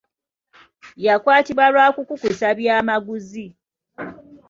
[1.05, 3.45] Yakwatibwa lwa kukukusa byamaguzi.